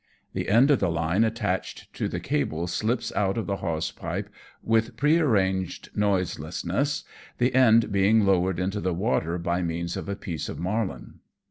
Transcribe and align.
The 0.33 0.49
end 0.49 0.71
of 0.71 0.79
the 0.79 0.89
line 0.89 1.23
attached 1.23 1.93
to 1.93 2.07
the 2.07 2.19
cable 2.19 2.65
slips 2.65 3.13
out 3.15 3.37
of 3.37 3.45
the 3.45 3.57
hawse 3.57 3.91
pipe 3.91 4.29
with 4.63 4.97
prearranged 4.97 5.95
noiselessness, 5.95 7.03
the 7.37 7.53
end 7.53 7.91
being 7.91 8.25
lowered 8.25 8.59
into 8.59 8.79
the 8.81 8.95
water 8.95 9.37
by 9.37 9.61
means 9.61 9.95
of 9.95 10.09
a 10.09 10.15
piece 10.15 10.49
of 10.49 10.57
marline. 10.57 11.19